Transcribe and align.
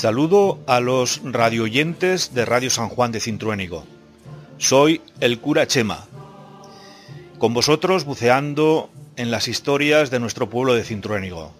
Saludo 0.00 0.58
a 0.66 0.80
los 0.80 1.20
radioyentes 1.24 2.32
de 2.32 2.46
Radio 2.46 2.70
San 2.70 2.88
Juan 2.88 3.12
de 3.12 3.20
Cintruénigo. 3.20 3.84
Soy 4.56 5.02
el 5.20 5.40
cura 5.40 5.66
Chema, 5.66 6.06
con 7.38 7.52
vosotros 7.52 8.06
buceando 8.06 8.88
en 9.16 9.30
las 9.30 9.46
historias 9.46 10.10
de 10.10 10.18
nuestro 10.18 10.48
pueblo 10.48 10.72
de 10.72 10.84
Cintruénigo. 10.84 11.52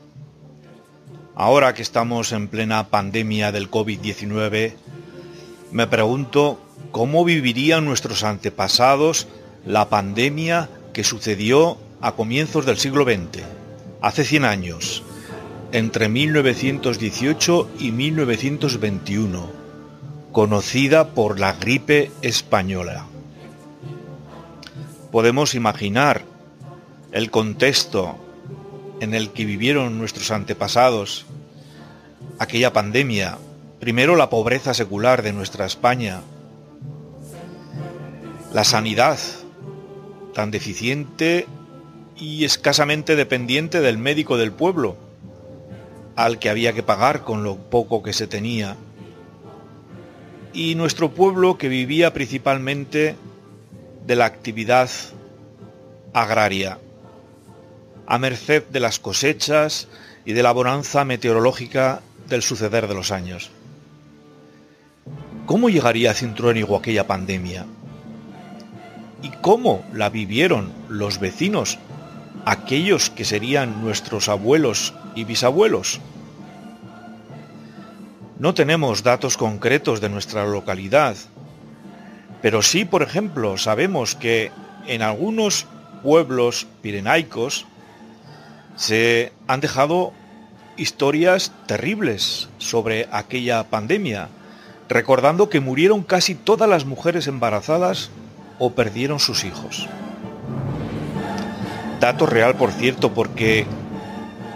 Ahora 1.34 1.74
que 1.74 1.83
estamos 1.83 2.33
en 2.33 2.48
plena 2.48 2.88
pandemia 2.88 3.52
del 3.52 3.70
COVID-19, 3.70 4.72
me 5.70 5.86
pregunto 5.86 6.59
cómo 6.92 7.27
vivirían 7.27 7.84
nuestros 7.84 8.25
antepasados 8.25 9.28
la 9.66 9.91
pandemia 9.91 10.70
que 10.95 11.05
sucedió 11.05 11.77
a 12.00 12.12
comienzos 12.12 12.64
del 12.64 12.78
siglo 12.78 13.05
XX, 13.05 13.42
hace 14.00 14.25
100 14.25 14.45
años, 14.47 15.02
entre 15.73 16.09
1918 16.09 17.70
y 17.78 17.92
1921, 17.92 19.51
conocida 20.33 21.09
por 21.09 21.38
la 21.38 21.52
gripe 21.52 22.11
española. 22.23 23.06
Podemos 25.12 25.55
imaginar 25.55 26.22
el 27.12 27.31
contexto 27.31 28.17
en 29.00 29.14
el 29.14 29.31
que 29.31 29.44
vivieron 29.44 29.98
nuestros 29.98 30.31
antepasados 30.31 31.27
aquella 32.39 32.72
pandemia, 32.72 33.39
primero 33.81 34.16
la 34.16 34.31
pobreza 34.31 34.75
secular 34.75 35.22
de 35.22 35.33
nuestra 35.33 35.66
España, 35.66 36.20
la 38.53 38.64
sanidad 38.64 39.19
tan 40.34 40.50
deficiente 40.50 41.47
y 42.16 42.44
escasamente 42.44 43.16
dependiente 43.16 43.81
del 43.81 43.98
médico 43.98 44.37
del 44.37 44.53
pueblo, 44.53 44.97
al 46.24 46.38
que 46.38 46.50
había 46.50 46.74
que 46.74 46.82
pagar 46.82 47.22
con 47.22 47.44
lo 47.44 47.56
poco 47.56 48.02
que 48.02 48.12
se 48.12 48.26
tenía, 48.26 48.76
y 50.52 50.74
nuestro 50.74 51.12
pueblo 51.12 51.56
que 51.56 51.68
vivía 51.68 52.12
principalmente 52.12 53.16
de 54.06 54.16
la 54.16 54.26
actividad 54.26 54.91
agraria, 56.12 56.78
a 58.06 58.18
merced 58.18 58.64
de 58.64 58.80
las 58.80 58.98
cosechas 58.98 59.88
y 60.26 60.34
de 60.34 60.42
la 60.42 60.52
bonanza 60.52 61.06
meteorológica 61.06 62.02
del 62.28 62.42
suceder 62.42 62.86
de 62.86 62.94
los 62.94 63.12
años. 63.12 63.50
¿Cómo 65.46 65.70
llegaría 65.70 66.10
a 66.10 66.14
Cintruénigo 66.14 66.76
aquella 66.76 67.06
pandemia? 67.06 67.64
¿Y 69.22 69.30
cómo 69.41 69.86
la 69.94 70.10
vivieron 70.10 70.70
los 70.91 71.18
vecinos, 71.18 71.78
aquellos 72.44 73.10
que 73.10 73.24
serían 73.24 73.83
nuestros 73.83 74.28
abuelos 74.28 74.94
y 75.14 75.24
bisabuelos? 75.24 76.00
No 78.38 78.55
tenemos 78.55 79.02
datos 79.02 79.36
concretos 79.36 80.00
de 80.00 80.08
nuestra 80.08 80.47
localidad, 80.47 81.16
pero 82.42 82.62
sí, 82.62 82.84
por 82.84 83.02
ejemplo, 83.02 83.58
sabemos 83.58 84.14
que 84.14 84.50
en 84.86 85.02
algunos 85.02 85.66
pueblos 86.02 86.66
pirenaicos 86.80 87.66
se 88.76 89.32
han 89.47 89.60
dejado 89.60 90.12
historias 90.76 91.53
terribles 91.66 92.48
sobre 92.56 93.09
aquella 93.12 93.65
pandemia, 93.65 94.28
recordando 94.88 95.50
que 95.50 95.60
murieron 95.60 96.03
casi 96.03 96.34
todas 96.34 96.69
las 96.69 96.86
mujeres 96.86 97.26
embarazadas 97.26 98.10
o 98.59 98.72
perdieron 98.72 99.20
sus 99.20 99.44
hijos. 99.44 99.86
Dato 102.00 102.25
real, 102.25 102.56
por 102.56 102.72
cierto, 102.72 103.12
porque 103.12 103.66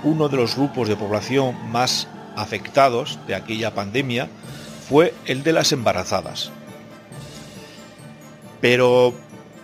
uno 0.02 0.30
de 0.30 0.38
los 0.38 0.56
grupos 0.56 0.88
de 0.88 0.96
población 0.96 1.54
más 1.70 2.08
afectados 2.36 3.18
de 3.26 3.34
aquella 3.34 3.74
pandemia 3.74 4.28
fue 4.88 5.12
el 5.26 5.42
de 5.42 5.52
las 5.52 5.70
embarazadas. 5.72 6.50
Pero, 8.62 9.12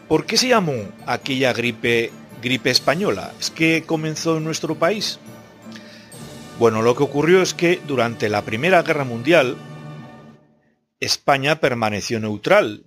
¿por 0.09 0.27
qué 0.27 0.37
se 0.37 0.49
llamó 0.49 0.75
aquella 1.07 1.55
gripe 1.55 2.13
gripe 2.43 2.71
española? 2.71 3.33
¿Es 3.41 3.51
que 3.51 3.85
comenzó 3.87 4.37
en 4.37 4.45
nuestro 4.45 4.75
país? 4.75 5.19
Bueno, 6.59 6.83
lo 6.83 6.95
que 6.95 7.03
ocurrió 7.03 7.41
es 7.41 7.55
que 7.55 7.81
durante 7.87 8.29
la 8.29 8.43
Primera 8.43 8.83
Guerra 8.83 9.05
Mundial, 9.05 9.57
España 11.01 11.61
permaneció 11.61 12.21
neutral 12.21 12.85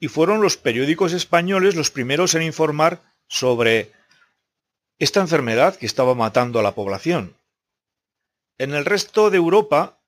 y 0.00 0.08
fueron 0.08 0.40
los 0.40 0.56
periódicos 0.56 1.12
españoles 1.12 1.74
los 1.74 1.90
primeros 1.90 2.34
en 2.34 2.42
informar 2.42 3.02
sobre 3.28 3.92
esta 4.98 5.20
enfermedad 5.20 5.76
que 5.76 5.86
estaba 5.86 6.14
matando 6.14 6.58
a 6.58 6.62
la 6.62 6.74
población. 6.74 7.36
En 8.58 8.74
el 8.74 8.84
resto 8.84 9.30
de 9.30 9.36
Europa, 9.36 10.00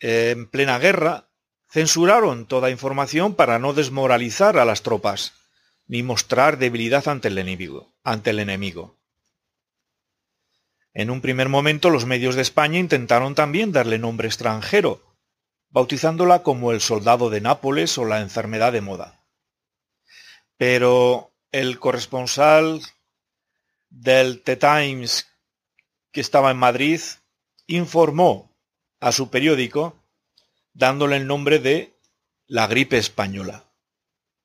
en 0.00 0.48
plena 0.48 0.78
guerra, 0.78 1.28
censuraron 1.68 2.46
toda 2.46 2.70
información 2.70 3.34
para 3.34 3.58
no 3.58 3.74
desmoralizar 3.74 4.58
a 4.58 4.64
las 4.64 4.82
tropas 4.82 5.34
ni 5.86 6.02
mostrar 6.02 6.58
debilidad 6.58 7.08
ante 7.08 7.28
el 7.28 7.38
enemigo. 7.38 7.92
Ante 8.02 8.30
el 8.30 8.38
enemigo. 8.38 8.98
En 10.94 11.10
un 11.10 11.20
primer 11.20 11.48
momento 11.48 11.90
los 11.90 12.06
medios 12.06 12.36
de 12.36 12.42
España 12.42 12.78
intentaron 12.78 13.34
también 13.34 13.72
darle 13.72 13.98
nombre 13.98 14.28
extranjero, 14.28 15.02
bautizándola 15.68 16.42
como 16.42 16.70
el 16.70 16.80
soldado 16.80 17.30
de 17.30 17.40
Nápoles 17.40 17.98
o 17.98 18.04
la 18.04 18.20
enfermedad 18.20 18.72
de 18.72 18.80
moda. 18.80 19.26
Pero 20.56 21.32
el 21.50 21.80
corresponsal 21.80 22.80
del 23.94 24.42
The 24.42 24.56
Times 24.56 25.26
que 26.10 26.20
estaba 26.20 26.50
en 26.50 26.56
Madrid 26.56 27.00
informó 27.66 28.50
a 29.00 29.12
su 29.12 29.30
periódico 29.30 29.96
dándole 30.72 31.16
el 31.16 31.26
nombre 31.26 31.58
de 31.58 31.94
la 32.46 32.66
gripe 32.66 32.98
española. 32.98 33.64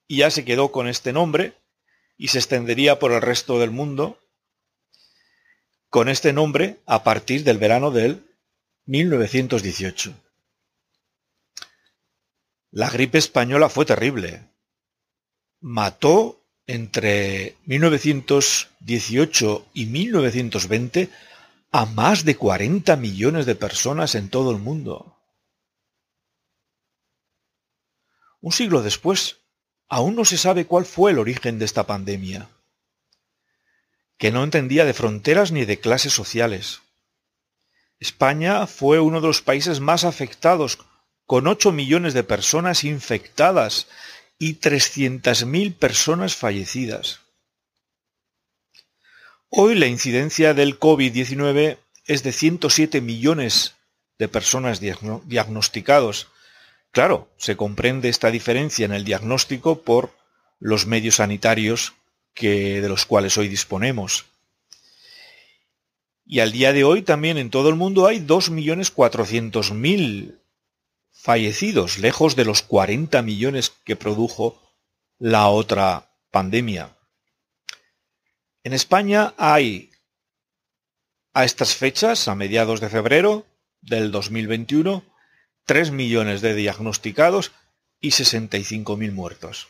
Y 0.08 0.18
ya 0.18 0.32
se 0.32 0.46
quedó 0.46 0.72
con 0.72 0.88
este 0.88 1.14
nombre 1.14 1.54
y 2.18 2.30
se 2.30 2.38
extendería 2.38 3.00
por 3.00 3.12
el 3.12 3.22
resto 3.22 3.60
del 3.60 3.72
mundo 3.72 4.20
con 5.90 6.10
este 6.10 6.31
nombre 6.31 6.78
a 6.86 7.04
partir 7.04 7.44
del 7.44 7.58
verano 7.58 7.92
del 7.92 8.24
1918. 8.86 10.14
La 12.72 12.90
gripe 12.90 13.18
española 13.18 13.70
fue 13.70 13.86
terrible. 13.86 14.48
Mató 15.60 16.39
entre 16.69 17.57
1918 17.66 19.68
y 19.74 19.88
1920 19.88 21.09
a 21.72 21.85
más 21.88 22.24
de 22.25 22.35
40 22.35 22.96
millones 22.96 23.47
de 23.47 23.56
personas 23.56 24.13
en 24.13 24.30
todo 24.30 24.52
el 24.52 24.59
mundo. 24.59 25.18
Un 28.40 28.52
siglo 28.52 28.84
después, 28.84 29.38
aún 29.88 30.16
no 30.16 30.25
se 30.25 30.38
sabe 30.38 30.68
cuál 30.68 30.85
fue 30.85 31.09
el 31.09 31.18
origen 31.18 31.57
de 31.57 31.66
esta 31.66 31.88
pandemia, 31.88 32.50
que 34.19 34.31
no 34.31 34.44
entendía 34.44 34.86
de 34.86 34.94
fronteras 34.94 35.51
ni 35.51 35.66
de 35.66 35.80
clases 35.80 36.13
sociales. 36.13 36.81
España 38.00 38.68
fue 38.68 39.00
uno 39.00 39.22
de 39.22 39.28
los 39.28 39.41
países 39.41 39.80
más 39.80 40.03
afectados, 40.03 40.78
con 41.25 41.47
8 41.47 41.72
millones 41.72 42.13
de 42.13 42.24
personas 42.24 42.83
infectadas 42.83 43.88
y 44.39 44.56
300.000 44.56 45.75
personas 45.75 46.36
fallecidas. 46.36 47.19
Hoy 49.50 49.75
la 49.75 49.86
incidencia 49.88 50.53
del 50.53 50.80
COVID-19 50.80 51.77
es 52.06 52.24
de 52.24 52.31
107 52.31 53.01
millones 53.01 53.75
de 54.18 54.30
personas 54.30 54.80
diagnosticados. 54.80 56.30
Claro, 56.91 57.30
se 57.38 57.57
comprende 57.57 58.09
esta 58.09 58.31
diferencia 58.31 58.86
en 58.86 58.94
el 58.94 59.03
diagnóstico 59.03 59.81
por 59.81 60.18
los 60.59 60.88
medios 60.88 61.15
sanitarios 61.15 61.94
que, 62.33 62.81
de 62.81 62.89
los 62.89 63.06
cuales 63.06 63.38
hoy 63.38 63.50
disponemos. 63.50 64.25
Y 66.25 66.39
al 66.39 66.51
día 66.51 66.74
de 66.74 66.83
hoy 66.83 67.01
también 67.01 67.38
en 67.38 67.50
todo 67.50 67.69
el 67.69 67.75
mundo 67.75 68.07
hay 68.07 68.19
2.400.000 68.19 70.38
fallecidos, 71.21 71.98
lejos 71.98 72.36
de 72.38 72.45
los 72.45 72.62
40 72.62 73.21
millones 73.24 73.71
que 73.83 73.98
produjo 73.98 74.62
la 75.18 75.50
otra 75.50 76.16
pandemia. 76.31 76.98
En 78.63 78.71
España 78.74 79.33
hay, 79.38 79.92
a 81.33 81.44
estas 81.44 81.75
fechas, 81.75 82.27
a 82.30 82.36
mediados 82.36 82.80
de 82.80 82.89
febrero 82.89 83.45
del 83.81 84.12
2021, 84.12 85.04
3 85.66 85.92
millones 85.92 86.39
de 86.42 86.56
diagnosticados 86.56 87.51
y 88.00 88.12
65.000 88.12 89.12
muertos. 89.12 89.68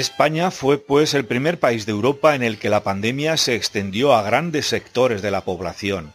España 0.00 0.50
fue 0.50 0.78
pues 0.78 1.14
el 1.14 1.24
primer 1.24 1.60
país 1.60 1.86
de 1.86 1.92
Europa 1.92 2.34
en 2.34 2.42
el 2.42 2.58
que 2.58 2.70
la 2.70 2.82
pandemia 2.82 3.36
se 3.36 3.54
extendió 3.54 4.14
a 4.14 4.22
grandes 4.22 4.66
sectores 4.66 5.22
de 5.22 5.30
la 5.30 5.42
población, 5.42 6.12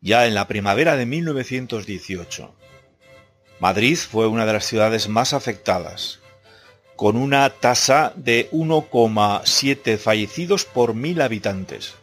ya 0.00 0.26
en 0.26 0.34
la 0.34 0.46
primavera 0.48 0.96
de 0.96 1.06
1918. 1.06 2.54
Madrid 3.60 3.96
fue 3.98 4.26
una 4.26 4.46
de 4.46 4.52
las 4.52 4.66
ciudades 4.66 5.08
más 5.08 5.32
afectadas, 5.32 6.20
con 6.96 7.16
una 7.16 7.48
tasa 7.50 8.12
de 8.16 8.50
1,7 8.50 9.98
fallecidos 9.98 10.64
por 10.64 10.94
mil 10.94 11.20
habitantes. 11.20 11.94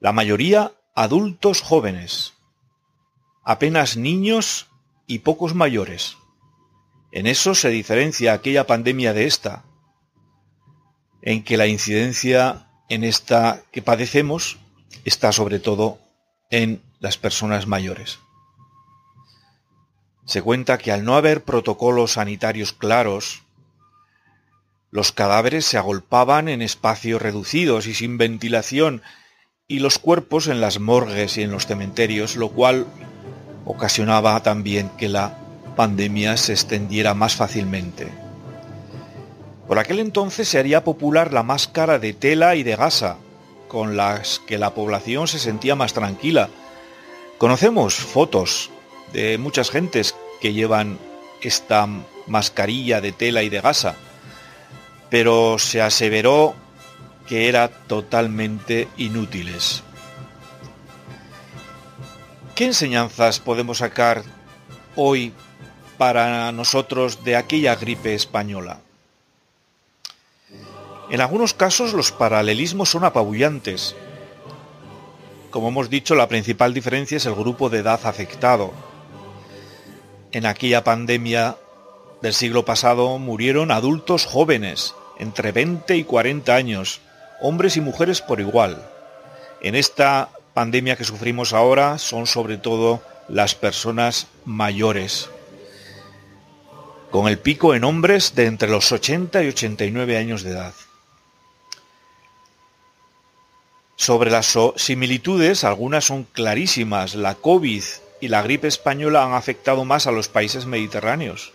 La 0.00 0.12
mayoría 0.12 0.72
adultos 0.94 1.60
jóvenes, 1.60 2.34
apenas 3.44 3.96
niños 3.96 4.68
y 5.06 5.20
pocos 5.20 5.54
mayores. 5.54 6.16
En 7.12 7.26
eso 7.26 7.54
se 7.54 7.68
diferencia 7.68 8.32
aquella 8.32 8.66
pandemia 8.66 9.12
de 9.12 9.26
esta, 9.26 9.64
en 11.26 11.42
que 11.42 11.56
la 11.56 11.66
incidencia 11.66 12.68
en 12.88 13.02
esta 13.02 13.60
que 13.72 13.82
padecemos 13.82 14.58
está 15.04 15.32
sobre 15.32 15.58
todo 15.58 15.98
en 16.50 16.80
las 17.00 17.18
personas 17.18 17.66
mayores. 17.66 18.20
Se 20.24 20.40
cuenta 20.40 20.78
que 20.78 20.92
al 20.92 21.04
no 21.04 21.16
haber 21.16 21.42
protocolos 21.42 22.12
sanitarios 22.12 22.72
claros, 22.72 23.42
los 24.92 25.10
cadáveres 25.10 25.66
se 25.66 25.78
agolpaban 25.78 26.48
en 26.48 26.62
espacios 26.62 27.20
reducidos 27.20 27.88
y 27.88 27.94
sin 27.94 28.18
ventilación 28.18 29.02
y 29.66 29.80
los 29.80 29.98
cuerpos 29.98 30.46
en 30.46 30.60
las 30.60 30.78
morgues 30.78 31.36
y 31.38 31.42
en 31.42 31.50
los 31.50 31.66
cementerios, 31.66 32.36
lo 32.36 32.50
cual 32.50 32.86
ocasionaba 33.64 34.40
también 34.44 34.90
que 34.90 35.08
la 35.08 35.36
pandemia 35.74 36.36
se 36.36 36.52
extendiera 36.52 37.14
más 37.14 37.34
fácilmente. 37.34 38.25
Por 39.66 39.80
aquel 39.80 39.98
entonces 39.98 40.48
se 40.48 40.58
haría 40.58 40.84
popular 40.84 41.32
la 41.32 41.42
máscara 41.42 41.98
de 41.98 42.12
tela 42.12 42.54
y 42.54 42.62
de 42.62 42.76
gasa, 42.76 43.16
con 43.66 43.96
las 43.96 44.38
que 44.38 44.58
la 44.58 44.74
población 44.74 45.26
se 45.26 45.40
sentía 45.40 45.74
más 45.74 45.92
tranquila. 45.92 46.48
Conocemos 47.38 47.94
fotos 47.94 48.70
de 49.12 49.38
muchas 49.38 49.70
gentes 49.70 50.14
que 50.40 50.52
llevan 50.52 50.98
esta 51.42 51.88
mascarilla 52.28 53.00
de 53.00 53.12
tela 53.12 53.42
y 53.42 53.48
de 53.48 53.60
gasa, 53.60 53.96
pero 55.10 55.58
se 55.58 55.82
aseveró 55.82 56.54
que 57.26 57.48
era 57.48 57.68
totalmente 57.68 58.88
inútiles. 58.96 59.82
¿Qué 62.54 62.66
enseñanzas 62.66 63.40
podemos 63.40 63.78
sacar 63.78 64.22
hoy 64.94 65.32
para 65.98 66.52
nosotros 66.52 67.24
de 67.24 67.36
aquella 67.36 67.74
gripe 67.74 68.14
española? 68.14 68.85
En 71.08 71.20
algunos 71.20 71.54
casos 71.54 71.92
los 71.92 72.10
paralelismos 72.10 72.90
son 72.90 73.04
apabullantes. 73.04 73.94
Como 75.50 75.68
hemos 75.68 75.88
dicho, 75.88 76.16
la 76.16 76.28
principal 76.28 76.74
diferencia 76.74 77.16
es 77.16 77.26
el 77.26 77.34
grupo 77.34 77.70
de 77.70 77.78
edad 77.78 78.00
afectado. 78.04 78.72
En 80.32 80.46
aquella 80.46 80.82
pandemia 80.82 81.56
del 82.22 82.34
siglo 82.34 82.64
pasado 82.64 83.18
murieron 83.18 83.70
adultos 83.70 84.26
jóvenes, 84.26 84.94
entre 85.18 85.52
20 85.52 85.96
y 85.96 86.04
40 86.04 86.54
años, 86.54 87.00
hombres 87.40 87.76
y 87.76 87.80
mujeres 87.80 88.20
por 88.20 88.40
igual. 88.40 88.82
En 89.62 89.76
esta 89.76 90.30
pandemia 90.54 90.96
que 90.96 91.04
sufrimos 91.04 91.52
ahora 91.52 91.98
son 91.98 92.26
sobre 92.26 92.58
todo 92.58 93.00
las 93.28 93.54
personas 93.54 94.26
mayores, 94.44 95.30
con 97.10 97.28
el 97.28 97.38
pico 97.38 97.74
en 97.74 97.84
hombres 97.84 98.34
de 98.34 98.46
entre 98.46 98.68
los 98.68 98.90
80 98.90 99.44
y 99.44 99.48
89 99.48 100.16
años 100.18 100.42
de 100.42 100.50
edad. 100.50 100.74
Sobre 103.96 104.30
las 104.30 104.54
similitudes, 104.76 105.64
algunas 105.64 106.04
son 106.04 106.24
clarísimas. 106.24 107.14
La 107.14 107.34
COVID 107.34 107.82
y 108.20 108.28
la 108.28 108.42
gripe 108.42 108.68
española 108.68 109.24
han 109.24 109.32
afectado 109.32 109.86
más 109.86 110.06
a 110.06 110.12
los 110.12 110.28
países 110.28 110.66
mediterráneos, 110.66 111.52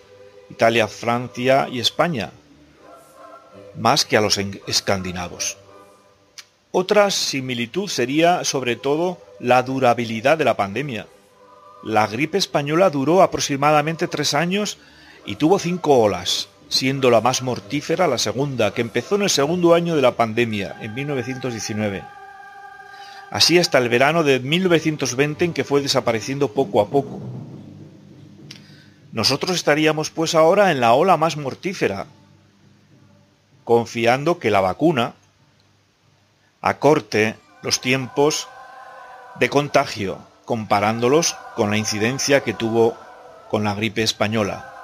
Italia, 0.50 0.88
Francia 0.88 1.68
y 1.72 1.80
España, 1.80 2.32
más 3.78 4.06
que 4.06 4.18
a 4.18 4.22
los 4.22 4.40
escandinavos. 4.68 5.58
Otra 6.72 7.12
similitud 7.12 7.88
sería 7.88 8.44
sobre 8.44 8.76
todo 8.76 9.20
la 9.40 9.62
durabilidad 9.62 10.38
de 10.38 10.46
la 10.46 10.58
pandemia. 10.58 11.06
La 11.84 12.08
gripe 12.08 12.40
española 12.40 12.90
duró 12.90 13.22
aproximadamente 13.22 14.08
tres 14.08 14.34
años 14.34 14.80
y 15.28 15.36
tuvo 15.36 15.60
cinco 15.60 16.00
olas, 16.00 16.50
siendo 16.70 17.12
la 17.12 17.22
más 17.22 17.44
mortífera 17.44 18.08
la 18.08 18.18
segunda, 18.18 18.74
que 18.74 18.82
empezó 18.82 19.16
en 19.16 19.24
el 19.24 19.30
segundo 19.30 19.76
año 19.76 19.96
de 19.96 20.02
la 20.02 20.16
pandemia, 20.16 20.78
en 20.82 20.96
1919. 20.96 22.21
Así 23.32 23.58
hasta 23.58 23.78
el 23.78 23.88
verano 23.88 24.24
de 24.24 24.42
1920 24.42 25.46
en 25.46 25.54
que 25.54 25.64
fue 25.64 25.82
desapareciendo 25.82 26.50
poco 26.50 26.82
a 26.82 26.90
poco. 26.90 27.22
Nosotros 29.14 29.56
estaríamos 29.56 30.10
pues 30.10 30.36
ahora 30.36 30.70
en 30.70 30.82
la 30.82 30.94
ola 30.94 31.16
más 31.16 31.38
mortífera, 31.38 32.08
confiando 33.64 34.38
que 34.38 34.52
la 34.52 34.60
vacuna, 34.60 35.14
acorte 36.62 37.38
los 37.64 37.80
tiempos 37.80 38.50
de 39.40 39.50
contagio, 39.50 40.20
comparándolos 40.44 41.38
con 41.56 41.70
la 41.70 41.78
incidencia 41.78 42.44
que 42.44 42.54
tuvo 42.54 42.98
con 43.50 43.64
la 43.64 43.74
gripe 43.76 44.04
española. 44.04 44.76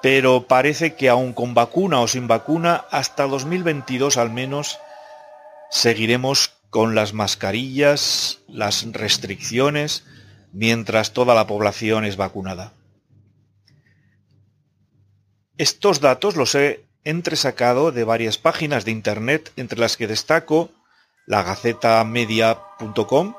Pero 0.00 0.46
parece 0.46 0.94
que 0.94 1.10
aún 1.10 1.34
con 1.34 1.52
vacuna 1.52 2.00
o 2.00 2.08
sin 2.08 2.28
vacuna, 2.28 2.86
hasta 2.90 3.26
2022 3.26 4.16
al 4.16 4.30
menos, 4.30 4.78
seguiremos 5.70 6.52
con 6.70 6.94
las 6.94 7.12
mascarillas, 7.14 8.40
las 8.48 8.90
restricciones, 8.92 10.04
mientras 10.52 11.12
toda 11.12 11.34
la 11.34 11.46
población 11.46 12.04
es 12.04 12.16
vacunada. 12.16 12.74
Estos 15.56 16.00
datos 16.00 16.36
los 16.36 16.54
he 16.54 16.84
entresacado 17.04 17.90
de 17.90 18.04
varias 18.04 18.38
páginas 18.38 18.84
de 18.84 18.90
Internet, 18.92 19.52
entre 19.56 19.78
las 19.78 19.96
que 19.96 20.06
destaco 20.06 20.70
la 21.26 21.42
gacetamedia.com 21.42 23.34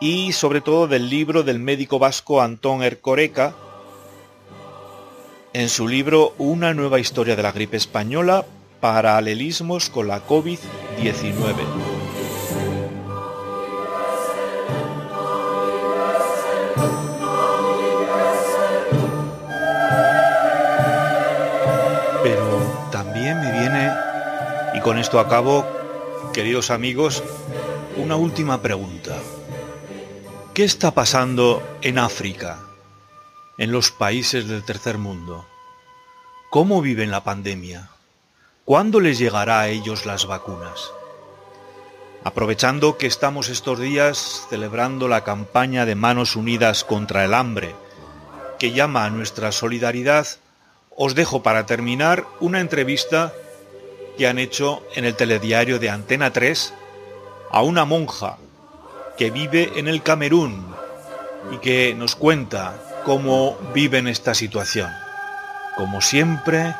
y 0.00 0.32
sobre 0.32 0.60
todo 0.60 0.86
del 0.86 1.08
libro 1.08 1.42
del 1.42 1.58
médico 1.58 1.98
vasco 1.98 2.42
Antón 2.42 2.82
Ercoreca 2.82 3.54
en 5.54 5.68
su 5.68 5.86
libro 5.86 6.34
Una 6.36 6.74
nueva 6.74 6.98
historia 6.98 7.36
de 7.36 7.42
la 7.42 7.52
gripe 7.52 7.76
española, 7.76 8.44
paralelismos 8.80 9.88
con 9.88 10.08
la 10.08 10.26
COVID-19. 10.26 11.93
Con 24.84 24.98
esto 24.98 25.18
acabo, 25.18 25.66
queridos 26.34 26.70
amigos, 26.70 27.22
una 27.96 28.16
última 28.16 28.60
pregunta. 28.60 29.16
¿Qué 30.52 30.62
está 30.62 30.90
pasando 30.90 31.62
en 31.80 31.98
África, 31.98 32.58
en 33.56 33.72
los 33.72 33.90
países 33.90 34.46
del 34.46 34.62
tercer 34.62 34.98
mundo? 34.98 35.46
¿Cómo 36.50 36.82
viven 36.82 37.10
la 37.10 37.24
pandemia? 37.24 37.88
¿Cuándo 38.66 39.00
les 39.00 39.18
llegará 39.18 39.60
a 39.60 39.68
ellos 39.68 40.04
las 40.04 40.26
vacunas? 40.26 40.90
Aprovechando 42.22 42.98
que 42.98 43.06
estamos 43.06 43.48
estos 43.48 43.80
días 43.80 44.46
celebrando 44.50 45.08
la 45.08 45.24
campaña 45.24 45.86
de 45.86 45.94
Manos 45.94 46.36
Unidas 46.36 46.84
contra 46.84 47.24
el 47.24 47.32
Hambre, 47.32 47.74
que 48.58 48.72
llama 48.72 49.06
a 49.06 49.10
nuestra 49.10 49.50
solidaridad, 49.50 50.26
os 50.94 51.14
dejo 51.14 51.42
para 51.42 51.64
terminar 51.64 52.26
una 52.40 52.60
entrevista 52.60 53.32
que 54.16 54.26
han 54.26 54.38
hecho 54.38 54.82
en 54.94 55.04
el 55.04 55.16
telediario 55.16 55.78
de 55.78 55.90
Antena 55.90 56.32
3 56.32 56.74
a 57.50 57.62
una 57.62 57.84
monja 57.84 58.38
que 59.16 59.30
vive 59.30 59.72
en 59.76 59.88
el 59.88 60.02
Camerún 60.02 60.66
y 61.52 61.58
que 61.58 61.94
nos 61.94 62.16
cuenta 62.16 62.74
cómo 63.04 63.56
vive 63.74 63.98
en 63.98 64.08
esta 64.08 64.34
situación. 64.34 64.90
Como 65.76 66.00
siempre, 66.00 66.74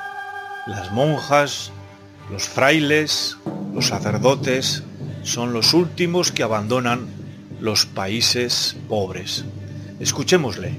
las 0.67 0.91
monjas, 0.93 1.71
los 2.31 2.49
frailes, 2.49 3.37
los 3.75 3.88
sacerdotes 3.88 4.83
son 5.23 5.53
los 5.53 5.75
últimos 5.75 6.33
que 6.33 6.43
abandonan 6.43 7.09
los 7.61 7.87
países 7.87 8.76
pobres. 8.88 9.45
Escuchémosle. 10.00 10.75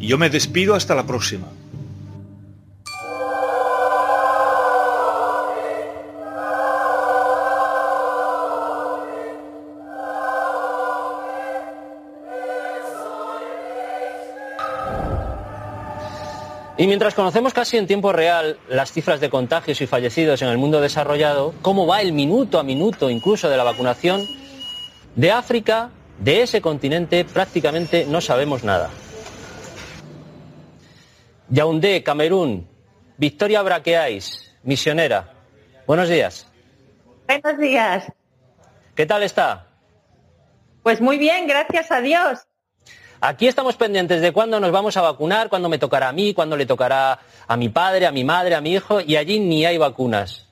Y 0.00 0.08
yo 0.08 0.18
me 0.18 0.30
despido 0.30 0.74
hasta 0.74 0.94
la 0.94 1.06
próxima. 1.06 1.48
Y 16.78 16.86
mientras 16.86 17.14
conocemos 17.14 17.52
casi 17.52 17.76
en 17.76 17.86
tiempo 17.86 18.12
real 18.12 18.58
las 18.68 18.92
cifras 18.92 19.20
de 19.20 19.28
contagios 19.28 19.80
y 19.80 19.86
fallecidos 19.86 20.40
en 20.40 20.48
el 20.48 20.58
mundo 20.58 20.80
desarrollado, 20.80 21.54
cómo 21.60 21.86
va 21.86 22.00
el 22.00 22.12
minuto 22.12 22.58
a 22.58 22.62
minuto 22.62 23.10
incluso 23.10 23.50
de 23.50 23.56
la 23.56 23.64
vacunación, 23.64 24.22
de 25.14 25.30
África 25.30 25.90
De 26.18 26.42
ese 26.42 26.60
continente 26.60 27.24
prácticamente 27.24 28.06
no 28.06 28.20
sabemos 28.20 28.62
nada. 28.64 28.90
Yaoundé, 31.48 32.02
Camerún, 32.02 32.68
Victoria 33.16 33.60
Braqueáis, 33.62 34.54
misionera. 34.62 35.32
Buenos 35.86 36.08
días. 36.08 36.46
Buenos 37.26 37.58
días. 37.58 38.12
¿Qué 38.94 39.04
tal 39.04 39.22
está? 39.22 39.66
Pues 40.82 41.00
muy 41.00 41.18
bien, 41.18 41.46
gracias 41.46 41.90
a 41.90 42.00
Dios. 42.00 42.46
Aquí 43.24 43.46
estamos 43.46 43.76
pendientes 43.76 44.20
de 44.20 44.32
cuándo 44.32 44.58
nos 44.58 44.72
vamos 44.72 44.96
a 44.96 45.00
vacunar, 45.00 45.48
cuándo 45.48 45.68
me 45.68 45.78
tocará 45.78 46.08
a 46.08 46.12
mí, 46.12 46.34
cuándo 46.34 46.56
le 46.56 46.66
tocará 46.66 47.20
a 47.46 47.56
mi 47.56 47.68
padre, 47.68 48.04
a 48.06 48.10
mi 48.10 48.24
madre, 48.24 48.56
a 48.56 48.60
mi 48.60 48.72
hijo, 48.72 49.00
y 49.00 49.14
allí 49.14 49.38
ni 49.38 49.64
hay 49.64 49.78
vacunas. 49.78 50.48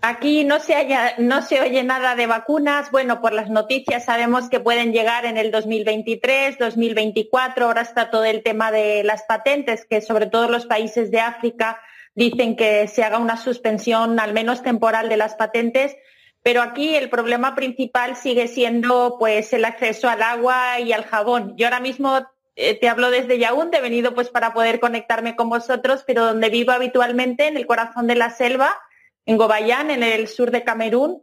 Aquí 0.00 0.44
no 0.44 0.60
se, 0.60 1.60
oye 1.60 1.82
nada 1.82 2.14
de 2.14 2.28
vacunas. 2.28 2.92
Bueno, 2.92 3.20
por 3.20 3.32
las 3.32 3.50
noticias 3.50 4.04
sabemos 4.04 4.48
que 4.48 4.60
pueden 4.60 4.92
llegar 4.92 5.24
en 5.24 5.36
el 5.36 5.50
2023, 5.50 6.56
2024. 6.56 7.66
Ahora 7.66 7.80
está 7.80 8.10
todo 8.10 8.24
el 8.24 8.44
tema 8.44 8.70
de 8.70 9.02
las 9.02 9.24
patentes, 9.24 9.84
que 9.90 10.02
sobre 10.02 10.26
todo 10.26 10.48
los 10.48 10.66
países 10.66 11.10
de 11.10 11.18
África 11.18 11.80
dicen 12.14 12.54
que 12.54 12.86
se 12.86 13.02
haga 13.02 13.18
una 13.18 13.36
suspensión, 13.36 14.20
al 14.20 14.34
menos 14.34 14.62
temporal, 14.62 15.08
de 15.08 15.16
las 15.16 15.34
patentes. 15.34 15.96
Pero 16.44 16.60
aquí 16.60 16.94
el 16.94 17.08
problema 17.08 17.54
principal 17.54 18.16
sigue 18.16 18.48
siendo 18.48 19.16
pues 19.18 19.54
el 19.54 19.64
acceso 19.64 20.10
al 20.10 20.22
agua 20.22 20.78
y 20.78 20.92
al 20.92 21.04
jabón. 21.04 21.56
Yo 21.56 21.66
ahora 21.66 21.80
mismo 21.80 22.20
eh, 22.54 22.78
te 22.78 22.86
hablo 22.86 23.10
desde 23.10 23.38
Yaoundé, 23.38 23.78
he 23.78 23.80
venido 23.80 24.14
pues 24.14 24.28
para 24.28 24.52
poder 24.52 24.78
conectarme 24.78 25.36
con 25.36 25.48
vosotros, 25.48 26.04
pero 26.06 26.26
donde 26.26 26.50
vivo 26.50 26.72
habitualmente, 26.72 27.46
en 27.46 27.56
el 27.56 27.66
corazón 27.66 28.06
de 28.06 28.16
la 28.16 28.28
selva, 28.28 28.78
en 29.24 29.38
Gobayán, 29.38 29.90
en 29.90 30.02
el 30.02 30.28
sur 30.28 30.50
de 30.50 30.64
Camerún, 30.64 31.22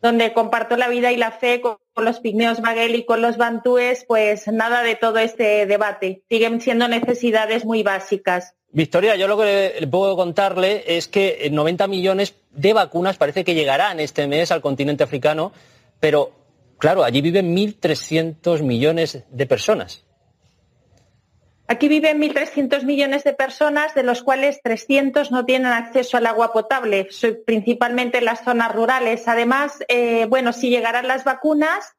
donde 0.00 0.32
comparto 0.32 0.78
la 0.78 0.88
vida 0.88 1.12
y 1.12 1.18
la 1.18 1.32
fe 1.32 1.60
con, 1.60 1.76
los 1.94 2.20
pigmeos 2.20 2.62
Baguel 2.62 2.94
y 2.94 3.04
con 3.04 3.20
los 3.20 3.36
bantúes, 3.36 4.06
pues 4.08 4.48
nada 4.48 4.82
de 4.82 4.96
todo 4.96 5.18
este 5.18 5.66
debate. 5.66 6.24
Siguen 6.30 6.62
siendo 6.62 6.88
necesidades 6.88 7.66
muy 7.66 7.82
básicas. 7.82 8.54
Victoria, 8.72 9.16
yo 9.16 9.28
lo 9.28 9.36
que 9.36 9.76
le 9.78 9.86
puedo 9.86 10.16
contarle 10.16 10.84
es 10.86 11.06
que 11.06 11.48
90 11.52 11.86
millones 11.88 12.34
de 12.50 12.72
vacunas 12.72 13.18
parece 13.18 13.44
que 13.44 13.54
llegarán 13.54 14.00
este 14.00 14.26
mes 14.26 14.50
al 14.50 14.62
continente 14.62 15.04
africano, 15.04 15.52
pero 16.00 16.32
claro, 16.78 17.04
allí 17.04 17.20
viven 17.20 17.54
1.300 17.54 18.62
millones 18.62 19.24
de 19.30 19.46
personas. 19.46 20.04
Aquí 21.68 21.88
viven 21.88 22.20
1.300 22.20 22.84
millones 22.84 23.24
de 23.24 23.34
personas, 23.34 23.94
de 23.94 24.02
los 24.02 24.22
cuales 24.22 24.60
300 24.62 25.30
no 25.30 25.44
tienen 25.44 25.72
acceso 25.72 26.16
al 26.16 26.26
agua 26.26 26.52
potable, 26.52 27.08
principalmente 27.46 28.18
en 28.18 28.24
las 28.24 28.42
zonas 28.42 28.74
rurales. 28.74 29.28
Además, 29.28 29.84
eh, 29.88 30.26
bueno, 30.28 30.52
si 30.52 30.70
llegarán 30.70 31.08
las 31.08 31.24
vacunas, 31.24 31.94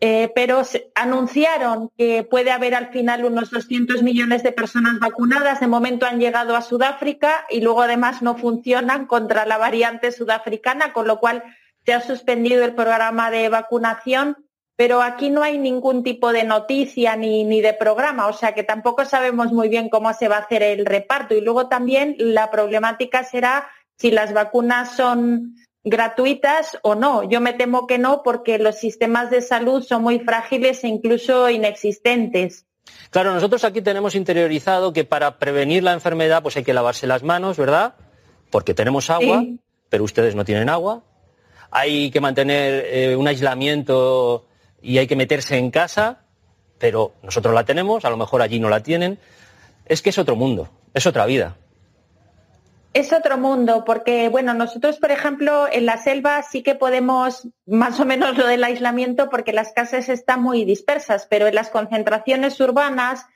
eh, 0.00 0.30
pero 0.34 0.62
anunciaron 0.94 1.90
que 1.96 2.24
puede 2.24 2.50
haber 2.50 2.74
al 2.74 2.88
final 2.88 3.24
unos 3.24 3.50
200 3.50 4.02
millones 4.02 4.42
de 4.42 4.52
personas 4.52 4.98
vacunadas. 4.98 5.60
De 5.60 5.66
momento 5.66 6.06
han 6.06 6.20
llegado 6.20 6.56
a 6.56 6.62
Sudáfrica 6.62 7.46
y 7.48 7.60
luego 7.60 7.82
además 7.82 8.22
no 8.22 8.36
funcionan 8.36 9.06
contra 9.06 9.46
la 9.46 9.58
variante 9.58 10.12
sudafricana, 10.12 10.92
con 10.92 11.06
lo 11.06 11.20
cual 11.20 11.42
se 11.84 11.94
ha 11.94 12.00
suspendido 12.00 12.64
el 12.64 12.74
programa 12.74 13.30
de 13.30 13.48
vacunación 13.48 14.36
pero 14.76 15.02
aquí 15.02 15.30
no 15.30 15.42
hay 15.42 15.58
ningún 15.58 16.02
tipo 16.02 16.32
de 16.32 16.42
noticia 16.42 17.14
ni, 17.14 17.44
ni, 17.44 17.60
de 17.60 17.74
programa, 17.74 18.26
o 18.26 18.32
sea 18.32 18.54
que 18.54 18.64
tampoco 18.64 19.04
sabemos 19.04 19.52
muy 19.52 19.68
bien 19.68 19.88
cómo 19.88 20.12
se 20.14 20.26
va 20.26 20.36
a 20.36 20.40
hacer 20.40 20.62
el 20.64 20.84
reparto. 20.84 21.34
Y 21.34 21.40
luego 21.40 21.68
también 21.68 22.16
la 22.18 22.50
problemática 22.50 23.22
será 23.22 23.68
si 23.96 24.10
las 24.10 24.32
vacunas 24.32 24.96
son 24.96 25.54
gratuitas 25.84 26.78
o 26.82 26.94
no. 26.94 27.22
Yo 27.22 27.40
me 27.40 27.52
temo 27.52 27.86
que 27.86 27.98
no 27.98 28.22
porque 28.22 28.58
los 28.58 28.76
sistemas 28.76 29.30
de 29.30 29.42
salud 29.42 29.82
son 29.82 30.02
muy 30.02 30.18
frágiles 30.18 30.82
e 30.82 30.88
incluso 30.88 31.48
inexistentes. 31.50 32.66
Claro, 33.10 33.32
nosotros 33.32 33.64
aquí 33.64 33.82
tenemos 33.82 34.14
interiorizado 34.14 34.92
que 34.92 35.04
para 35.04 35.38
prevenir 35.38 35.82
la 35.82 35.92
enfermedad 35.92 36.42
pues 36.42 36.56
hay 36.56 36.64
que 36.64 36.74
lavarse 36.74 37.06
las 37.06 37.22
manos, 37.22 37.56
¿verdad? 37.56 37.94
Porque 38.50 38.74
tenemos 38.74 39.10
agua, 39.10 39.44
pero 39.88 40.04
ustedes 40.04 40.34
no 40.34 40.44
tienen 40.44 40.68
agua. 40.68 41.02
Hay 41.70 42.10
que 42.10 42.20
mantener 42.20 42.84
eh, 42.86 43.16
un 43.16 43.28
aislamiento 43.28 44.46
y 44.82 44.98
hay 44.98 45.06
que 45.06 45.16
meterse 45.16 45.56
en 45.58 45.70
casa, 45.70 46.24
pero 46.78 47.14
nosotros 47.22 47.54
la 47.54 47.64
tenemos, 47.64 48.04
a 48.04 48.10
lo 48.10 48.16
mejor 48.16 48.42
allí 48.42 48.58
no 48.58 48.68
la 48.68 48.80
tienen. 48.82 49.18
Es 49.86 50.02
que 50.02 50.10
es 50.10 50.18
otro 50.18 50.36
mundo, 50.36 50.68
es 50.92 51.06
otra 51.06 51.26
vida. 51.26 51.56
Es 52.94 53.12
otro 53.12 53.36
mundo, 53.36 53.82
porque 53.84 54.28
bueno, 54.28 54.54
nosotros, 54.54 54.98
por 54.98 55.10
ejemplo, 55.10 55.66
en 55.70 55.84
la 55.84 55.98
selva 55.98 56.42
sí 56.44 56.62
que 56.62 56.76
podemos 56.76 57.48
más 57.66 57.98
o 57.98 58.04
menos 58.04 58.38
lo 58.38 58.46
del 58.46 58.62
aislamiento 58.62 59.28
porque 59.28 59.52
las 59.52 59.72
casas 59.72 60.08
están 60.08 60.40
muy 60.40 60.64
dispersas, 60.64 61.26
pero 61.28 61.48
en 61.48 61.56
las 61.56 61.70
concentraciones 61.70 62.60
urbanas 62.60 63.26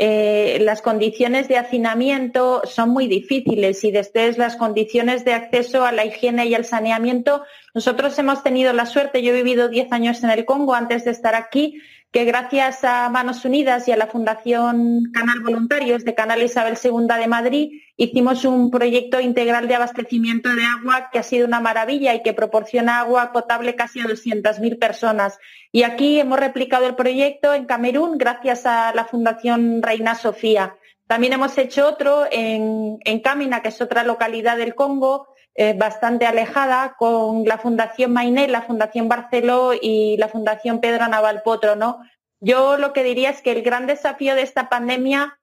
eh, 0.00 0.58
las 0.60 0.80
condiciones 0.80 1.48
de 1.48 1.56
hacinamiento 1.56 2.62
son 2.64 2.90
muy 2.90 3.08
difíciles 3.08 3.82
y 3.82 3.90
después 3.90 4.38
las 4.38 4.54
condiciones 4.54 5.24
de 5.24 5.34
acceso 5.34 5.84
a 5.84 5.90
la 5.90 6.04
higiene 6.04 6.46
y 6.46 6.54
al 6.54 6.64
saneamiento. 6.64 7.42
Nosotros 7.74 8.16
hemos 8.20 8.44
tenido 8.44 8.72
la 8.72 8.86
suerte, 8.86 9.22
yo 9.22 9.32
he 9.32 9.42
vivido 9.42 9.68
10 9.68 9.90
años 9.90 10.22
en 10.22 10.30
el 10.30 10.44
Congo 10.44 10.74
antes 10.74 11.04
de 11.04 11.10
estar 11.10 11.34
aquí, 11.34 11.82
que 12.10 12.24
gracias 12.24 12.84
a 12.84 13.08
Manos 13.10 13.44
Unidas 13.44 13.86
y 13.86 13.92
a 13.92 13.96
la 13.96 14.06
Fundación 14.06 15.10
Canal 15.12 15.40
Voluntarios 15.40 16.04
de 16.04 16.14
Canal 16.14 16.42
Isabel 16.42 16.78
II 16.82 17.06
de 17.06 17.28
Madrid, 17.28 17.70
hicimos 17.96 18.46
un 18.46 18.70
proyecto 18.70 19.20
integral 19.20 19.68
de 19.68 19.74
abastecimiento 19.74 20.54
de 20.54 20.64
agua 20.64 21.10
que 21.12 21.18
ha 21.18 21.22
sido 21.22 21.46
una 21.46 21.60
maravilla 21.60 22.14
y 22.14 22.22
que 22.22 22.32
proporciona 22.32 23.00
agua 23.00 23.30
potable 23.32 23.74
casi 23.74 24.00
a 24.00 24.04
200.000 24.04 24.78
personas. 24.78 25.38
Y 25.70 25.82
aquí 25.82 26.18
hemos 26.18 26.40
replicado 26.40 26.86
el 26.86 26.94
proyecto 26.94 27.52
en 27.52 27.66
Camerún 27.66 28.16
gracias 28.16 28.64
a 28.64 28.94
la 28.94 29.04
Fundación 29.04 29.82
Reina 29.82 30.14
Sofía. 30.14 30.76
También 31.06 31.34
hemos 31.34 31.56
hecho 31.58 31.86
otro 31.86 32.26
en, 32.30 32.98
en 33.04 33.20
Camina, 33.20 33.60
que 33.60 33.68
es 33.68 33.80
otra 33.82 34.02
localidad 34.02 34.56
del 34.56 34.74
Congo, 34.74 35.28
eh, 35.60 35.74
bastante 35.76 36.24
alejada 36.24 36.94
con 36.96 37.42
la 37.44 37.58
Fundación 37.58 38.12
Mainé, 38.12 38.46
la 38.46 38.62
Fundación 38.62 39.08
Barceló 39.08 39.72
y 39.74 40.16
la 40.16 40.28
Fundación 40.28 40.80
Pedro 40.80 41.08
Naval 41.08 41.42
Potro, 41.42 41.74
¿no? 41.74 41.98
Yo 42.38 42.76
lo 42.76 42.92
que 42.92 43.02
diría 43.02 43.30
es 43.30 43.42
que 43.42 43.50
el 43.50 43.62
gran 43.62 43.88
desafío 43.88 44.36
de 44.36 44.42
esta 44.42 44.68
pandemia 44.68 45.40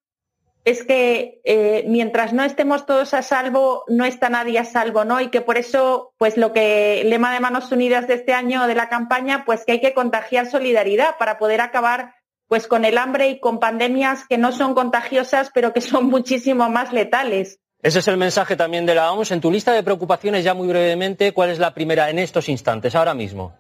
es 0.64 0.86
que 0.86 1.42
eh, 1.44 1.84
mientras 1.90 2.32
no 2.32 2.46
estemos 2.46 2.86
todos 2.86 3.14
a 3.14 3.24
salvo, 3.24 3.84
no 3.90 4.06
está 4.06 4.30
nadie 4.30 4.58
a 4.58 4.64
salvo, 4.64 5.04
¿no? 5.04 5.20
Y 5.20 5.28
que 5.28 5.42
por 5.42 5.58
eso, 5.58 6.14
pues 6.18 6.38
lo 6.38 6.54
que 6.54 7.02
el 7.02 7.10
lema 7.10 7.34
de 7.34 7.42
Manos 7.42 7.70
Unidas 7.74 8.08
de 8.08 8.14
este 8.14 8.32
año 8.32 8.68
de 8.68 8.76
la 8.76 8.88
campaña, 8.88 9.44
pues 9.46 9.66
que 9.66 9.74
hay 9.74 9.82
que 9.82 9.94
contagiar 9.94 10.50
solidaridad 10.50 11.18
para 11.20 11.38
poder 11.38 11.60
acabar 11.60 12.16
pues 12.48 12.68
con 12.68 12.86
el 12.86 12.98
hambre 12.98 13.28
y 13.28 13.42
con 13.42 13.60
pandemias 13.60 14.26
que 14.30 14.38
no 14.38 14.54
son 14.54 14.76
contagiosas, 14.76 15.52
pero 15.54 15.74
que 15.74 15.82
son 15.82 16.06
muchísimo 16.10 16.70
más 16.70 16.94
letales. 16.94 17.60
Ese 17.82 18.00
es 18.00 18.08
el 18.08 18.18
mensaje 18.18 18.56
también 18.56 18.86
de 18.86 18.96
la 18.96 19.12
OMS. 19.12 19.32
En 19.32 19.42
tu 19.42 19.52
lista 19.52 19.72
de 19.72 19.84
preocupaciones, 19.84 20.44
ya 20.44 20.54
muy 20.54 20.68
brevemente, 20.68 21.34
¿cuál 21.34 21.50
es 21.50 21.60
la 21.60 21.74
primera 21.74 22.10
en 22.10 22.20
estos 22.20 22.50
instantes, 22.50 22.96
ahora 22.96 23.14
mismo? 23.14 23.54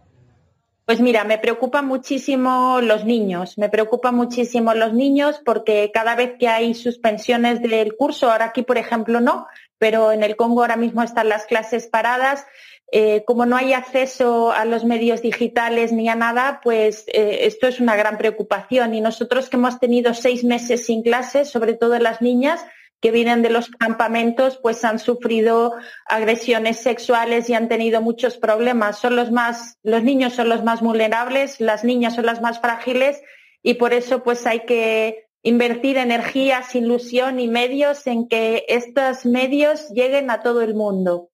Pues 0.86 1.02
mira, 1.02 1.24
me 1.24 1.40
preocupan 1.40 1.88
muchísimo 1.88 2.80
los 2.80 3.06
niños, 3.06 3.58
me 3.58 3.70
preocupan 3.70 4.14
muchísimo 4.14 4.76
los 4.76 4.94
niños 4.94 5.42
porque 5.44 5.90
cada 5.92 6.16
vez 6.16 6.34
que 6.38 6.48
hay 6.48 6.76
suspensiones 6.76 7.60
del 7.60 7.96
curso, 7.96 8.32
ahora 8.32 8.46
aquí 8.46 8.62
por 8.62 8.78
ejemplo 8.78 9.20
no, 9.20 9.48
pero 9.80 10.12
en 10.12 10.22
el 10.22 10.36
Congo 10.36 10.62
ahora 10.62 10.76
mismo 10.76 11.02
están 11.02 11.28
las 11.28 11.48
clases 11.48 11.88
paradas, 11.88 12.46
eh, 12.92 13.24
como 13.26 13.48
no 13.48 13.56
hay 13.56 13.74
acceso 13.74 14.52
a 14.52 14.64
los 14.64 14.86
medios 14.86 15.24
digitales 15.24 15.92
ni 15.92 16.08
a 16.08 16.14
nada, 16.14 16.62
pues 16.64 17.06
eh, 17.08 17.40
esto 17.42 17.68
es 17.68 17.80
una 17.80 17.96
gran 17.96 18.20
preocupación 18.20 18.94
y 18.94 19.02
nosotros 19.02 19.50
que 19.50 19.58
hemos 19.58 19.80
tenido 19.80 20.14
seis 20.14 20.44
meses 20.44 20.86
sin 20.86 21.02
clases, 21.02 21.50
sobre 21.50 21.74
todo 21.74 21.98
las 21.98 22.22
niñas, 22.22 22.64
que 23.02 23.12
vienen 23.12 23.42
de 23.42 23.50
los 23.50 23.70
campamentos 23.70 24.58
pues 24.62 24.84
han 24.84 25.00
sufrido 25.00 25.76
agresiones 26.08 26.78
sexuales 26.78 27.50
y 27.50 27.54
han 27.54 27.68
tenido 27.68 28.02
muchos 28.02 28.38
problemas. 28.38 29.00
Son 29.00 29.16
los 29.16 29.32
más, 29.32 29.78
los 29.84 30.04
niños 30.04 30.34
son 30.34 30.50
los 30.50 30.64
más 30.64 30.82
vulnerables, 30.82 31.60
las 31.60 31.84
niñas 31.84 32.16
son 32.16 32.26
las 32.26 32.42
más 32.42 32.60
frágiles 32.60 33.22
y 33.62 33.76
por 33.76 33.94
eso 33.94 34.24
pues 34.24 34.46
hay 34.48 34.62
que 34.62 35.26
invertir 35.44 35.98
energías, 35.98 36.74
ilusión 36.74 37.40
y 37.40 37.48
medios 37.48 38.08
en 38.08 38.28
que 38.28 38.66
estos 38.68 39.26
medios 39.26 39.90
lleguen 39.90 40.32
a 40.32 40.42
todo 40.42 40.62
el 40.62 40.74
mundo. 40.74 41.30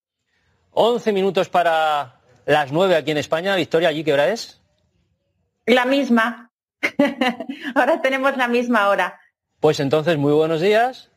11 0.71 1.13
minutos 1.13 1.49
para 1.49 2.19
las 2.45 2.71
9 2.71 2.95
aquí 2.95 3.11
en 3.11 3.17
España. 3.17 3.55
Victoria, 3.55 3.89
¿allí 3.89 4.03
qué 4.03 4.13
hora 4.13 4.29
es? 4.29 4.61
La 5.65 5.85
misma. 5.85 6.51
Ahora 7.75 8.01
tenemos 8.01 8.35
la 8.37 8.47
misma 8.47 8.89
hora. 8.89 9.19
Pues 9.59 9.79
entonces, 9.79 10.17
muy 10.17 10.33
buenos 10.33 10.59
días. 10.59 11.10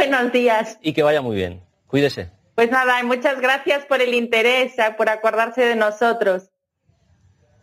Buenos 0.00 0.32
días. 0.32 0.78
Y 0.80 0.94
que 0.94 1.02
vaya 1.02 1.20
muy 1.20 1.36
bien. 1.36 1.62
Cuídese. 1.86 2.30
Pues 2.54 2.70
nada, 2.70 3.02
muchas 3.04 3.38
gracias 3.38 3.84
por 3.84 4.00
el 4.00 4.14
interés, 4.14 4.72
por 4.96 5.10
acordarse 5.10 5.60
de 5.62 5.76
nosotros. 5.76 6.48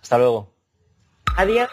Hasta 0.03 0.19
luego. 0.19 0.53
Adiós. 1.35 1.67